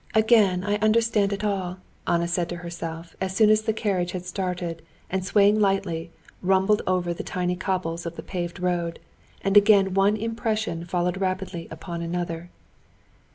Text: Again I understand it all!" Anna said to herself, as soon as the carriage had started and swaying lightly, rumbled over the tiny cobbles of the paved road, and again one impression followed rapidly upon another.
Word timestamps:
Again 0.15 0.63
I 0.63 0.77
understand 0.77 1.31
it 1.31 1.43
all!" 1.43 1.77
Anna 2.07 2.27
said 2.27 2.49
to 2.49 2.55
herself, 2.55 3.15
as 3.21 3.35
soon 3.35 3.51
as 3.51 3.61
the 3.61 3.71
carriage 3.71 4.13
had 4.13 4.25
started 4.25 4.81
and 5.11 5.23
swaying 5.23 5.59
lightly, 5.59 6.11
rumbled 6.41 6.81
over 6.87 7.13
the 7.13 7.21
tiny 7.21 7.55
cobbles 7.55 8.07
of 8.07 8.15
the 8.15 8.23
paved 8.23 8.59
road, 8.59 8.99
and 9.43 9.55
again 9.55 9.93
one 9.93 10.17
impression 10.17 10.85
followed 10.85 11.17
rapidly 11.21 11.67
upon 11.69 12.01
another. 12.01 12.49